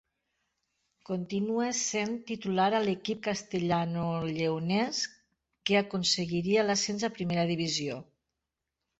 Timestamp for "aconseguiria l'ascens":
5.81-7.05